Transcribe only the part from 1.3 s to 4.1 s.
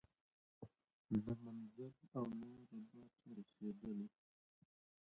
منزل او نه رباط ته رسیدلی